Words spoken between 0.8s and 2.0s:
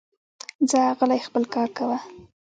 غولی خپل کار کوه